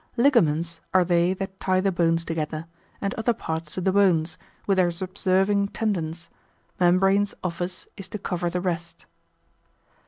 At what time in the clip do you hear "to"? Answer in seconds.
3.75-3.81, 8.09-8.17